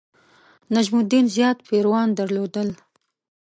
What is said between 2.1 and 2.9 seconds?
درلودل.